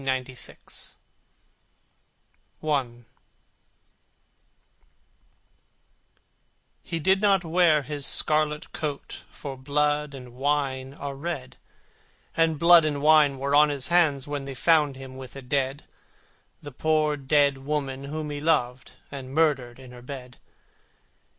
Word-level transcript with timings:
Version 0.03 0.35
Two 2.59 2.67
I 2.71 2.87
He 6.81 6.99
did 6.99 7.21
not 7.21 7.45
wear 7.45 7.83
his 7.83 8.07
scarlet 8.07 8.71
coat, 8.73 9.25
For 9.29 9.55
blood 9.55 10.15
and 10.15 10.33
wine 10.33 10.95
are 10.95 11.13
red, 11.13 11.57
And 12.35 12.57
blood 12.57 12.83
and 12.83 13.03
wine 13.03 13.37
were 13.37 13.53
on 13.53 13.69
his 13.69 13.89
hands 13.89 14.27
When 14.27 14.45
they 14.45 14.55
found 14.55 14.95
him 14.95 15.17
with 15.17 15.33
the 15.33 15.43
dead, 15.43 15.83
The 16.63 16.71
poor 16.71 17.15
dead 17.15 17.59
woman 17.59 18.05
whom 18.05 18.31
he 18.31 18.41
loved, 18.41 18.93
And 19.11 19.31
murdered 19.35 19.77
in 19.77 19.91
her 19.91 20.01
bed. 20.01 20.39